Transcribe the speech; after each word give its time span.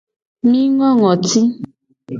Mi 0.49 0.61
ngo 0.71 0.87
ngoti. 0.97 1.41